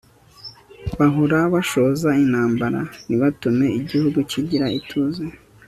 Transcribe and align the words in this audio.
bahora 0.97 1.39
bashoza 1.53 2.09
intambara, 2.23 2.79
ntibatume 3.05 3.65
igihugu 3.79 4.17
kigira 4.31 4.65
ituze 4.79 5.25